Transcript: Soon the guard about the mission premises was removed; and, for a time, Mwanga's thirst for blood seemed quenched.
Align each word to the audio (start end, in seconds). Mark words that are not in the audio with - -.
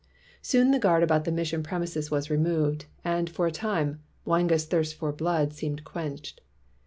Soon 0.41 0.71
the 0.71 0.79
guard 0.79 1.03
about 1.03 1.25
the 1.25 1.31
mission 1.31 1.61
premises 1.61 2.09
was 2.09 2.31
removed; 2.31 2.85
and, 3.05 3.29
for 3.29 3.45
a 3.45 3.51
time, 3.51 3.99
Mwanga's 4.25 4.65
thirst 4.65 4.95
for 4.95 5.11
blood 5.11 5.53
seemed 5.53 5.83
quenched. 5.83 6.41